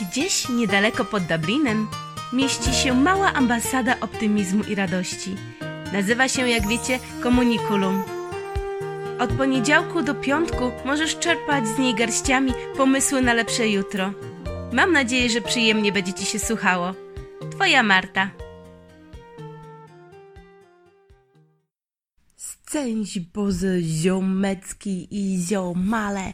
[0.00, 1.88] Gdzieś niedaleko pod Dublinem
[2.32, 5.36] mieści się mała ambasada optymizmu i radości.
[5.92, 8.02] Nazywa się, jak wiecie, Komunikulum.
[9.18, 14.12] Od poniedziałku do piątku możesz czerpać z niej garściami pomysły na lepsze jutro.
[14.72, 16.94] Mam nadzieję, że przyjemnie będzie Ci się słuchało.
[17.50, 18.30] Twoja Marta.
[22.36, 26.32] Szczęść Boże ziomecki i ziomale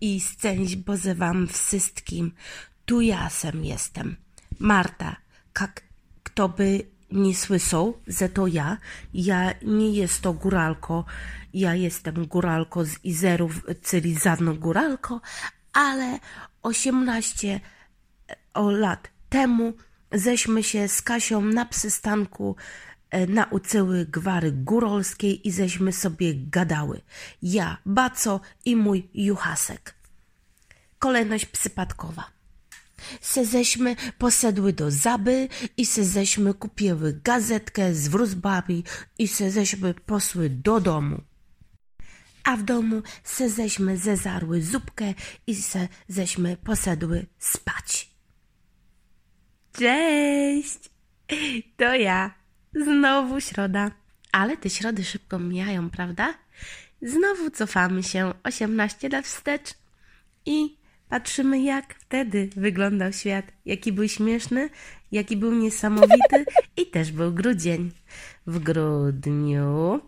[0.00, 2.32] i szczęść Boże wam wszystkim.
[2.84, 4.16] Tu ja sam jestem.
[4.58, 5.16] Marta,
[5.60, 5.82] jak
[6.22, 8.78] kto by nie słyszał, że to ja,
[9.14, 11.04] ja nie jest to góralko,
[11.54, 15.20] ja jestem góralko z Izerów, czyli żadną góralko,
[15.72, 16.18] ale
[16.62, 17.60] 18
[18.54, 19.72] o lat temu
[20.12, 22.56] ześmy się z Kasią na przystanku
[23.10, 27.00] e, nauczyły gwary góralskiej i ześmy sobie gadały.
[27.42, 29.94] Ja, Baco i mój Juchasek.
[30.98, 32.33] Kolejność przypadkowa.
[33.20, 38.84] Se ześmy posedły do Zaby i se ześmy kupiły gazetkę z wróżbami
[39.18, 41.20] i se ześmy posły do domu.
[42.44, 45.14] A w domu se ześmy zezarły zupkę
[45.46, 48.10] i se ześmy posedły spać.
[49.72, 50.78] Cześć!
[51.76, 52.34] To ja.
[52.74, 53.90] Znowu środa.
[54.32, 56.34] Ale te środy szybko mijają, prawda?
[57.02, 59.74] Znowu cofamy się 18 lat wstecz
[60.46, 60.76] i
[61.08, 63.44] patrzymy, jak wtedy wyglądał świat.
[63.66, 64.70] Jaki był śmieszny,
[65.12, 66.44] jaki był niesamowity
[66.76, 67.92] i też był grudzień.
[68.46, 70.00] W grudniu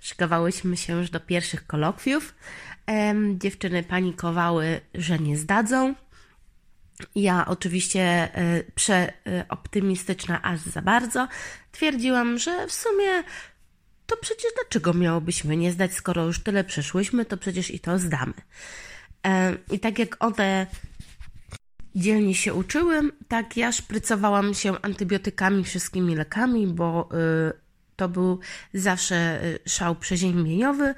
[0.00, 2.34] szykowałyśmy się już do pierwszych kolokwiów.
[2.86, 5.94] Em, dziewczyny panikowały, że nie zdadzą.
[7.14, 11.28] Ja oczywiście e, przeoptymistyczna aż za bardzo
[11.72, 13.24] twierdziłam, że w sumie
[14.06, 18.34] to przecież dlaczego miałobyśmy nie zdać, skoro już tyle przeszłyśmy, to przecież i to zdamy.
[19.26, 20.66] E, I tak jak one
[21.94, 27.08] dzielnie się uczyły, tak ja szprycowałam się antybiotykami, wszystkimi lekami, bo
[27.50, 27.52] y,
[27.96, 28.40] to był
[28.74, 30.94] zawsze y, szał przeziębieniowy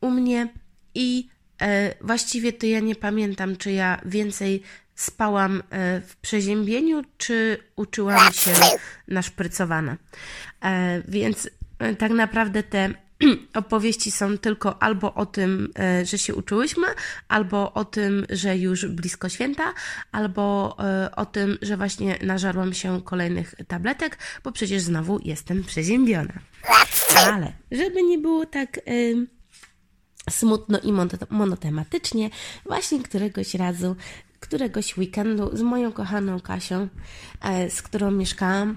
[0.00, 0.48] u mnie
[0.94, 1.28] i
[1.62, 4.62] e, właściwie to ja nie pamiętam, czy ja więcej
[4.94, 8.52] spałam e, w przeziębieniu, czy uczyłam się
[9.08, 9.96] naszprycowane.
[10.64, 11.50] E, więc
[11.98, 12.90] tak naprawdę te
[13.54, 16.86] opowieści są tylko albo o tym, że się uczyłyśmy,
[17.28, 19.74] albo o tym, że już blisko święta,
[20.12, 20.76] albo
[21.16, 26.34] o tym, że właśnie nażarłam się kolejnych tabletek, bo przecież znowu jestem przeziębiona.
[27.16, 28.80] Ale żeby nie było tak
[30.30, 30.92] smutno i
[31.30, 32.30] monotematycznie,
[32.66, 33.96] właśnie któregoś razu
[34.44, 36.88] któregoś weekendu z moją kochaną Kasią,
[37.40, 38.76] e, z którą mieszkałam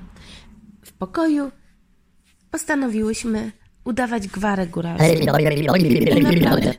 [0.86, 1.52] w pokoju,
[2.52, 3.52] postanowiłyśmy
[3.88, 5.06] udawać gwarę góralską.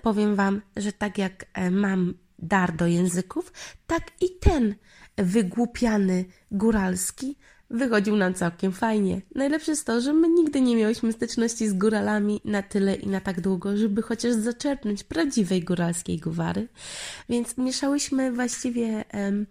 [0.02, 3.52] Powiem Wam, że tak jak e, mam dar do języków,
[3.86, 4.74] tak i ten
[5.16, 7.36] wygłupiany góralski
[7.70, 9.22] wychodził nam całkiem fajnie.
[9.34, 13.20] Najlepsze jest to, że my nigdy nie miałyśmy styczności z góralami na tyle i na
[13.20, 16.68] tak długo, żeby chociaż zaczerpnąć prawdziwej góralskiej gwary.
[17.28, 19.46] Więc mieszałyśmy właściwie em,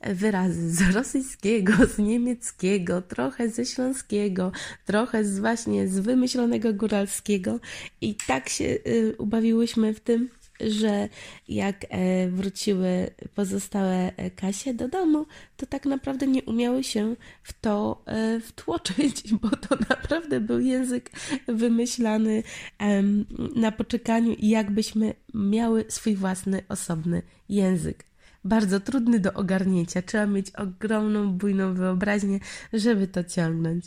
[0.00, 4.52] wyrazy z rosyjskiego, z niemieckiego, trochę ze śląskiego,
[4.86, 7.60] trochę z właśnie z wymyślonego góralskiego
[8.00, 10.28] i tak się y, ubawiłyśmy w tym,
[10.60, 11.08] że
[11.48, 17.60] jak e, wróciły pozostałe e, Kasie do domu, to tak naprawdę nie umiały się w
[17.60, 21.10] to e, wtłoczyć, bo to naprawdę był język
[21.48, 22.42] wymyślany
[23.54, 28.04] na poczekaniu i jakbyśmy miały swój własny, osobny język.
[28.46, 30.02] Bardzo trudny do ogarnięcia.
[30.02, 32.40] Trzeba mieć ogromną, bujną wyobraźnię,
[32.72, 33.86] żeby to ciągnąć.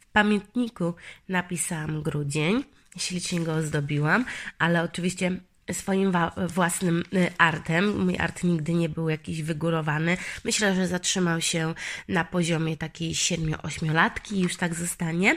[0.00, 0.94] W pamiętniku
[1.28, 2.64] napisałam grudzień
[2.98, 4.24] ślicznie go ozdobiłam,
[4.58, 5.40] ale oczywiście
[5.72, 6.12] swoim
[6.48, 8.04] własnym y, artem.
[8.04, 10.16] Mój art nigdy nie był jakiś wygórowany.
[10.44, 11.74] Myślę, że zatrzymał się
[12.08, 15.36] na poziomie takiej 7-8 latki i już tak zostanie.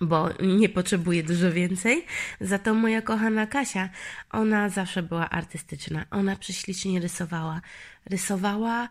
[0.00, 2.06] Bo nie potrzebuje dużo więcej.
[2.40, 3.88] Za to moja kochana Kasia,
[4.30, 6.04] ona zawsze była artystyczna.
[6.10, 7.60] Ona prześlicznie rysowała.
[8.06, 8.88] Rysowała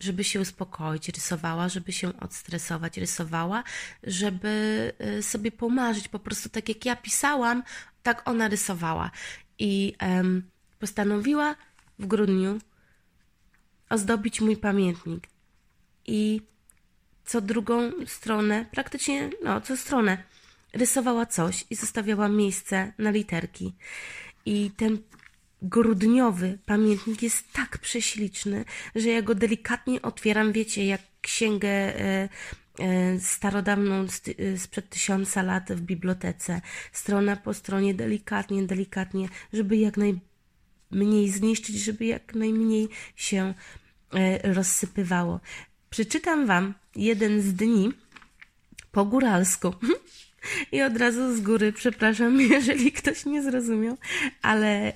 [0.00, 3.64] żeby się uspokoić, rysowała, żeby się odstresować, rysowała,
[4.02, 6.08] żeby y, sobie pomarzyć.
[6.08, 7.62] Po prostu tak jak ja pisałam,
[8.02, 9.10] tak ona rysowała.
[9.58, 9.94] I
[10.78, 11.56] postanowiła
[11.98, 12.58] w grudniu
[13.90, 15.28] ozdobić mój pamiętnik.
[16.06, 16.40] I
[17.24, 20.18] co drugą stronę, praktycznie, no, co stronę,
[20.72, 23.72] rysowała coś i zostawiała miejsce na literki.
[24.46, 24.98] I ten
[25.62, 32.28] grudniowy pamiętnik jest tak prześliczny, że ja go delikatnie otwieram, wiecie, jak księgę e,
[32.78, 36.60] e, starodawną e, sprzed tysiąca lat w bibliotece.
[36.92, 40.20] Strona po stronie, delikatnie, delikatnie, żeby jak naj
[40.90, 43.54] mniej zniszczyć, żeby jak najmniej się
[44.12, 45.40] e, rozsypywało.
[45.94, 47.92] Przeczytam Wam jeden z dni
[48.92, 49.74] po góralsku.
[50.72, 53.96] I od razu z góry przepraszam, jeżeli ktoś nie zrozumiał,
[54.42, 54.92] ale e,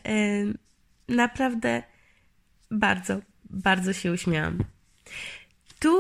[1.09, 1.83] naprawdę
[2.71, 4.65] bardzo, bardzo się uśmiałam.
[5.79, 5.99] Tu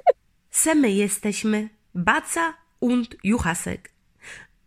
[0.64, 3.90] semy jesteśmy, Baca und Juchasek.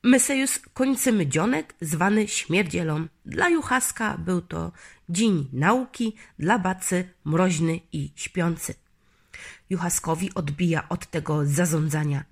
[0.04, 3.08] My se już kończymy dzionek zwany śmierdzielą.
[3.26, 4.72] Dla Juchaska był to
[5.10, 8.74] dzień nauki, dla Bacy mroźny i śpiący.
[9.70, 12.24] Juchaskowi odbija od tego zarządzania.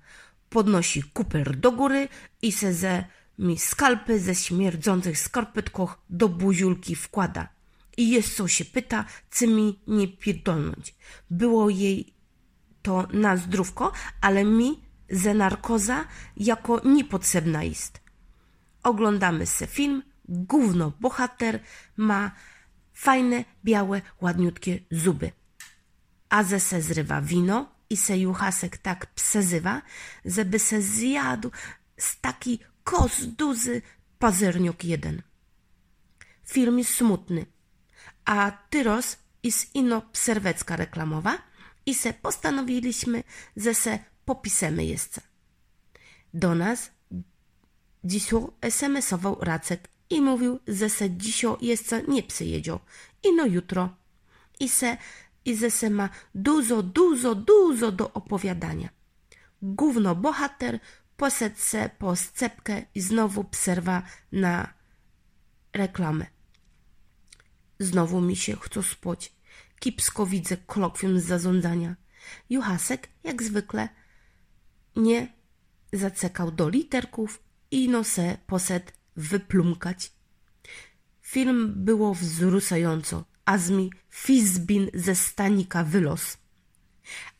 [0.48, 2.08] Podnosi kuper do góry
[2.42, 3.04] i se ze
[3.38, 7.48] mi skalpy ze śmierdzących skarpetkoch do buziulki wkłada.
[7.96, 10.94] I jest co się pyta, czy mi nie pierdolnąć.
[11.30, 12.14] Było jej
[12.82, 14.80] to na zdrówko, ale mi
[15.10, 16.04] ze narkoza
[16.36, 18.00] jako niepotrzebna jest.
[18.82, 21.60] Oglądamy se film, gówno bohater
[21.96, 22.30] ma
[22.92, 25.32] fajne, białe, ładniutkie zuby.
[26.28, 29.82] A ze se zrywa wino i se juchasek tak psezywa,
[30.24, 31.50] żeby se zjadł
[31.96, 33.82] z taki kos duzy
[34.18, 35.22] pazerniok jeden.
[36.44, 37.46] Film jest smutny,
[38.24, 41.38] a tyros jest ino pserwecka reklamowa
[41.86, 43.22] i se postanowiliśmy,
[43.56, 45.20] że se popisemy jeszcze.
[46.34, 46.90] Do nas
[48.04, 52.78] dzisiu SMS-ował Racek i mówił, że se dzisio jeszcze nie przyjedzie.
[53.22, 53.96] I no jutro.
[54.60, 54.96] I se,
[55.48, 58.88] i ze se ma dużo, dużo, dużo do opowiadania.
[59.62, 60.80] Gówno bohater
[61.16, 64.02] posedł se po scepkę i znowu pserwa
[64.32, 64.74] na
[65.72, 66.26] reklamę.
[67.78, 69.32] Znowu mi się chce spać.
[69.80, 71.96] Kipsko widzę kolokwium z zarządzania.
[72.50, 73.88] Juhasek, jak zwykle,
[74.96, 75.32] nie
[75.92, 80.12] zacekał do literków i no se posed wyplumkać.
[81.20, 86.38] Film było wzruszająco, a mi fizbin ze stanika wylos.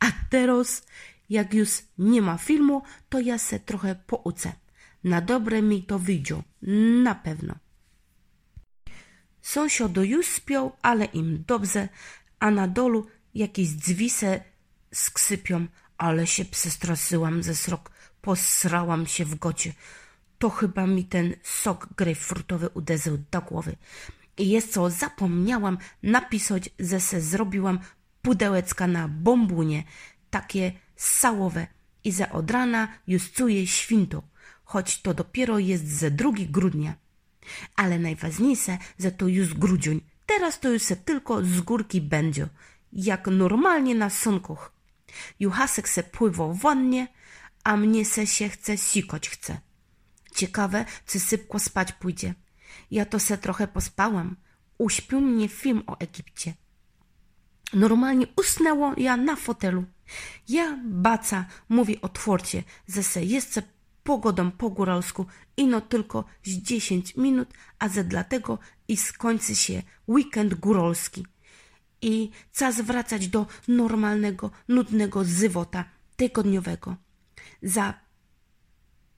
[0.00, 0.82] A teraz,
[1.28, 1.68] jak już
[1.98, 4.52] nie ma filmu, to ja se trochę pouczę.
[5.04, 6.42] Na dobre mi to wyjdzie,
[7.02, 7.54] na pewno.
[9.42, 11.88] Sąsiado już spią, ale im dobrze,
[12.40, 14.40] a na dolu jakieś dzwise
[14.94, 15.66] skrzypią,
[15.98, 17.90] ale się przestraszyłam ze srok,
[18.20, 19.72] posrałam się w gocie.
[20.38, 23.76] To chyba mi ten sok grejpfrutowy uderzył do głowy.
[24.38, 27.78] Jest co, zapomniałam napisać, że se zrobiłam
[28.22, 29.84] pudełecka na bombunie,
[30.30, 31.66] takie sałowe
[32.04, 34.22] i za od rana już czuję święto,
[34.64, 36.94] choć to dopiero jest ze 2 grudnia.
[37.76, 42.48] Ale najważniejsze, że to już grudzień, teraz to już se tylko z górki będzie,
[42.92, 44.72] jak normalnie na sonkoch.
[45.40, 47.08] Juhasek se pływał w wannie,
[47.64, 49.60] a mnie se się chce sikać chce.
[50.34, 52.34] Ciekawe, czy sypko spać pójdzie.
[52.90, 54.36] Ja to se trochę pospałam.
[54.78, 56.54] Uśpił mnie film o Egipcie.
[57.72, 59.84] Normalnie usnęło ja na fotelu.
[60.48, 63.60] Ja, baca, mówi otworcie, że se jest
[64.04, 65.26] pogodą po góralsku
[65.56, 67.48] ino tylko z dziesięć minut,
[67.78, 68.58] a ze dlatego
[68.88, 71.26] i skończy się weekend góralski
[72.02, 75.84] i czas wracać do normalnego, nudnego zywota
[76.16, 76.96] tygodniowego.
[77.62, 77.94] Za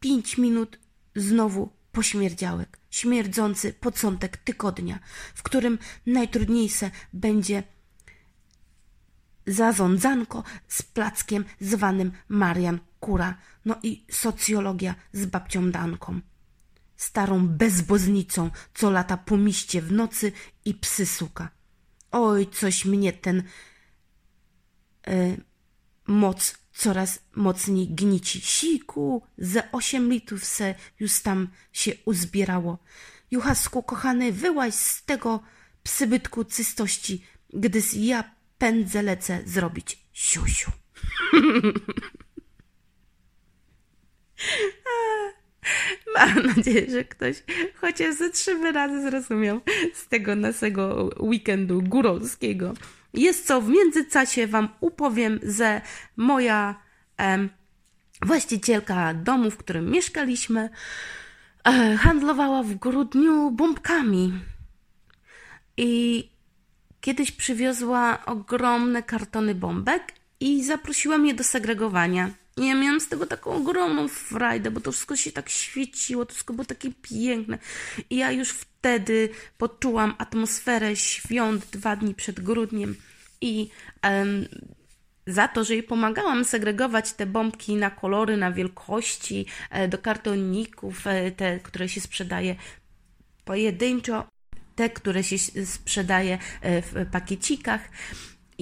[0.00, 0.78] pięć minut
[1.16, 4.98] znowu pośmierdziałek, śmierdzący początek tygodnia,
[5.34, 7.62] w którym najtrudniejsze będzie
[9.46, 16.20] zarządzanko z plackiem zwanym Marian Kura, no i socjologia z babcią Danką.
[16.96, 20.32] Starą bezboznicą, co lata po miście w nocy
[20.64, 21.48] i psy suka.
[22.10, 23.42] Oj, coś mnie ten
[25.06, 25.36] e,
[26.06, 28.40] moc coraz mocniej gnici.
[28.40, 32.78] Siku, ze osiem litrów se już tam się uzbierało.
[33.30, 35.40] Juchasku, kochany, wyłaź z tego
[35.82, 38.24] psybytku cystości, gdyż ja
[38.58, 40.70] pędzę lecę zrobić siusiu.
[46.14, 47.42] Mam nadzieję, że ktoś
[47.80, 49.60] chociaż ze trzy razy zrozumiał
[49.94, 52.74] z tego naszego weekendu góralskiego.
[53.14, 55.80] Jest co, w międzyczasie Wam upowiem, że
[56.16, 56.74] moja
[58.22, 60.70] właścicielka domu, w którym mieszkaliśmy,
[61.64, 64.32] e, handlowała w grudniu bombkami.
[65.76, 66.30] I
[67.00, 72.30] kiedyś przywiozła ogromne kartony bombek i zaprosiła mnie do segregowania.
[72.56, 76.32] I ja miałam z tego taką ogromną frajdę, bo to wszystko się tak świeciło, to
[76.32, 77.58] wszystko było takie piękne.
[78.10, 79.28] I ja już wtedy
[79.58, 82.96] poczułam atmosferę świąt dwa dni przed grudniem
[83.40, 83.68] i
[85.26, 91.06] za to, że jej pomagałam segregować te bombki na kolory, na wielkości, e, do kartoników,
[91.06, 92.56] e, te, które się sprzedaje
[93.44, 94.26] pojedynczo,
[94.76, 97.88] te, które się sprzedaje w pakiecikach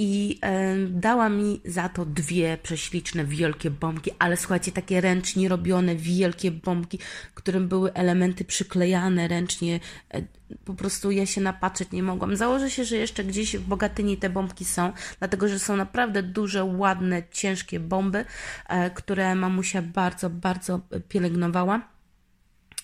[0.00, 5.96] i e, dała mi za to dwie prześliczne, wielkie bombki, ale słuchajcie, takie ręcznie robione,
[5.96, 6.98] wielkie bombki,
[7.34, 9.80] którym były elementy przyklejane ręcznie.
[10.14, 10.22] E,
[10.64, 12.36] po prostu ja się napatrzeć nie mogłam.
[12.36, 16.64] Założę się, że jeszcze gdzieś w Bogatyni te bombki są, dlatego że są naprawdę duże,
[16.64, 18.24] ładne, ciężkie bomby,
[18.68, 21.97] e, które mamusia bardzo, bardzo pielęgnowała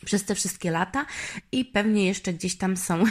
[0.05, 1.07] przez te wszystkie lata
[1.53, 3.05] i pewnie jeszcze gdzieś tam są.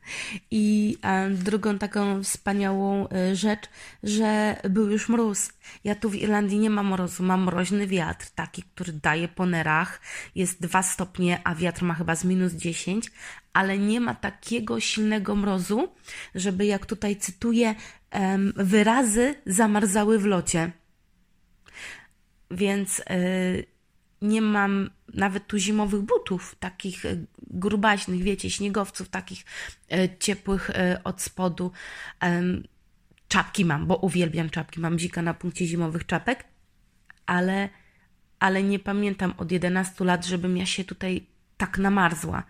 [0.50, 0.96] I
[1.30, 3.68] drugą taką wspaniałą e, rzecz,
[4.02, 5.52] że był już mróz.
[5.84, 10.00] Ja tu w Irlandii nie mam mrozu, mam mroźny wiatr, taki, który daje po nerach.
[10.34, 13.10] Jest 2 stopnie, a wiatr ma chyba z minus 10,
[13.52, 15.88] ale nie ma takiego silnego mrozu,
[16.34, 17.74] żeby jak tutaj cytuję,
[18.56, 20.72] wyrazy zamarzały w locie.
[22.50, 23.66] Więc yy,
[24.22, 27.16] nie mam nawet tu zimowych butów, takich e,
[27.50, 29.44] grubaśnych, wiecie, śniegowców, takich
[29.92, 31.72] e, ciepłych e, od spodu.
[33.28, 34.80] Czapki mam, bo uwielbiam czapki.
[34.80, 36.44] Mam dzika na punkcie zimowych czapek,
[37.26, 37.68] ale,
[38.38, 42.42] ale nie pamiętam od 11 lat, żebym ja się tutaj tak namarzła,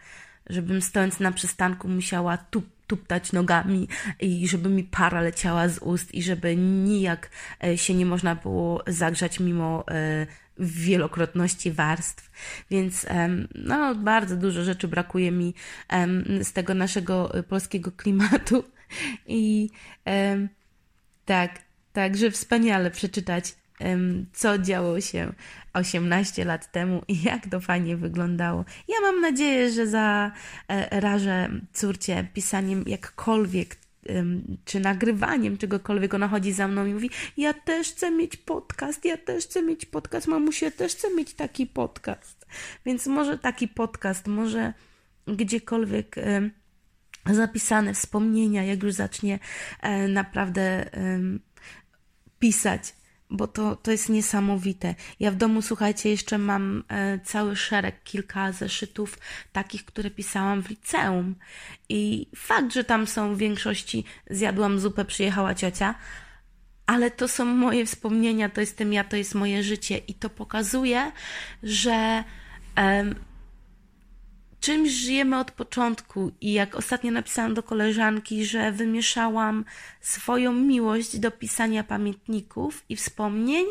[0.46, 3.88] żebym stojąc na przystanku musiała tup, tuptać nogami
[4.20, 7.30] i żeby mi para leciała z ust i żeby nijak
[7.76, 9.84] się nie można było zagrzać mimo
[10.60, 12.30] wielokrotności warstw,
[12.70, 13.06] więc
[13.54, 15.54] no, bardzo dużo rzeczy brakuje mi
[16.42, 18.64] z tego naszego e, polskiego klimatu
[19.26, 19.70] i
[21.24, 21.58] tak,
[21.92, 23.54] także wspaniale przeczytać,
[24.32, 25.32] co działo się
[25.72, 28.64] 18 lat temu i jak to fajnie wyglądało.
[28.88, 30.32] Ja mam nadzieję, że za
[30.68, 33.76] e, córcie pisaniem jakkolwiek
[34.64, 39.16] czy nagrywaniem czegokolwiek, ona chodzi za mną i mówi, ja też chcę mieć podcast, ja
[39.16, 42.46] też chcę mieć podcast, mamusia też chcę mieć taki podcast.
[42.86, 44.72] Więc może taki podcast, może
[45.26, 46.16] gdziekolwiek
[47.30, 49.38] zapisane wspomnienia, jak już zacznie
[49.80, 50.90] e, naprawdę
[52.38, 52.99] pisać
[53.30, 54.94] bo to, to jest niesamowite.
[55.20, 59.18] Ja w domu, słuchajcie, jeszcze mam e, cały szereg, kilka zeszytów
[59.52, 61.34] takich, które pisałam w liceum.
[61.88, 65.94] I fakt, że tam są w większości zjadłam zupę, przyjechała ciocia,
[66.86, 71.12] ale to są moje wspomnienia, to jestem ja, to jest moje życie i to pokazuje,
[71.62, 72.24] że
[74.60, 79.64] czymś żyjemy od początku i jak ostatnio napisałam do koleżanki, że wymieszałam
[80.00, 83.66] swoją miłość do pisania pamiętników i wspomnień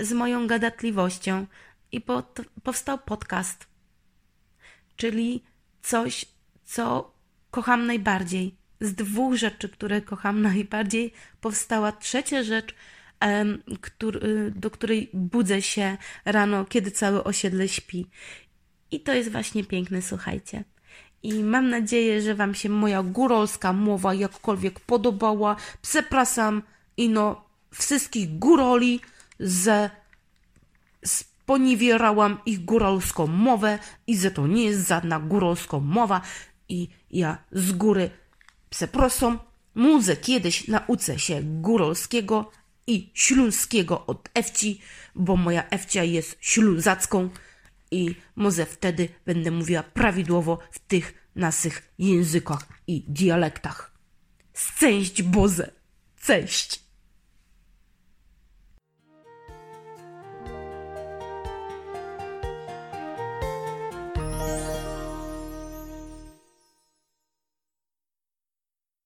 [0.00, 1.46] z moją gadatliwością
[1.92, 2.22] i po,
[2.62, 3.66] powstał podcast,
[4.96, 5.42] czyli
[5.82, 6.24] coś,
[6.64, 7.12] co
[7.50, 8.54] kocham najbardziej.
[8.80, 12.74] Z dwóch rzeczy, które kocham najbardziej, powstała trzecia rzecz,
[14.54, 18.06] do której budzę się rano, kiedy całe osiedle śpi.
[18.90, 20.64] I to jest właśnie piękne, słuchajcie.
[21.22, 25.56] I mam nadzieję, że Wam się moja górolska mowa jakkolwiek podobała.
[25.82, 26.62] Przepraszam
[26.96, 29.00] ino wszystkich góroli,
[29.40, 29.90] że
[31.04, 36.20] sponiewierałam ich góralską mowę i że to nie jest żadna góralska mowa
[36.68, 38.10] i ja z góry
[38.70, 39.38] przepraszam.
[39.74, 42.50] Muze kiedyś nauczę się góralskiego
[42.86, 44.80] i śląskiego od Ewci,
[45.14, 47.28] bo moja Ewcia jest ślązacką
[47.90, 53.92] i może wtedy będę mówiła prawidłowo w tych naszych językach i dialektach.
[54.54, 55.70] Szczęść Boże!
[56.20, 56.87] Cześć!